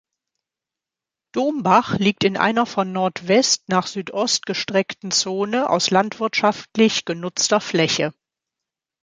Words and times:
Dombach 1.31 1.99
liegt 1.99 2.23
in 2.23 2.35
einer 2.35 2.65
von 2.65 2.91
Nordwest 2.91 3.69
nach 3.69 3.85
Südost 3.85 4.47
gestreckten 4.47 5.11
Zone 5.11 5.69
aus 5.69 5.91
landwirtschaftlich 5.91 7.05
genutzter 7.05 7.61
Fläche. 7.61 8.11